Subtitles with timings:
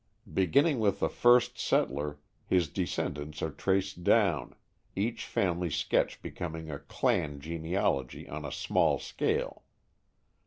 [0.33, 2.17] Beginning with the first settler,
[2.47, 4.55] his descendants are traced down,
[4.95, 9.61] each family sketch becoming a "clan" genealogy on a small scale.